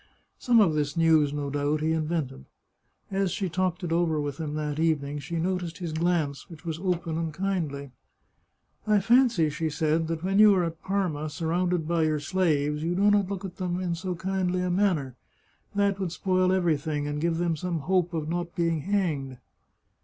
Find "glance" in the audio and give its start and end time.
5.93-6.49